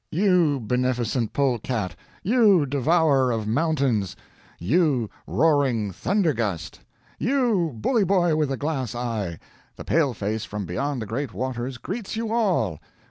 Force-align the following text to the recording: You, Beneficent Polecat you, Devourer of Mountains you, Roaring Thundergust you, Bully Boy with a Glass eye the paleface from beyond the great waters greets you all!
You, 0.09 0.59
Beneficent 0.59 1.31
Polecat 1.31 1.95
you, 2.23 2.65
Devourer 2.65 3.31
of 3.31 3.45
Mountains 3.45 4.15
you, 4.57 5.11
Roaring 5.27 5.91
Thundergust 5.91 6.79
you, 7.19 7.73
Bully 7.77 8.03
Boy 8.03 8.35
with 8.35 8.51
a 8.51 8.57
Glass 8.57 8.95
eye 8.95 9.37
the 9.75 9.85
paleface 9.85 10.43
from 10.43 10.65
beyond 10.65 11.03
the 11.03 11.05
great 11.05 11.35
waters 11.35 11.77
greets 11.77 12.15
you 12.15 12.33
all! 12.33 12.79